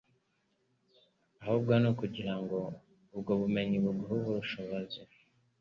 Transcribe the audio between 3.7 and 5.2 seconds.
buguhe ubushobozi